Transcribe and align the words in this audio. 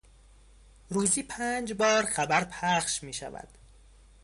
روزی 0.89 1.23
پنج 1.23 1.73
بار 1.73 2.03
خبر 2.05 2.43
پخش 2.43 3.03
میشود. 3.03 3.47